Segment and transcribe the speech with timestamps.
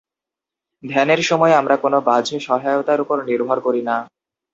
[0.83, 3.97] ধ্যানের সময় আমরা কোন বাহ্য সহায়তার উপর নির্ভর করি না।